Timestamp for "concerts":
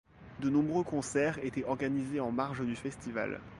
0.83-1.37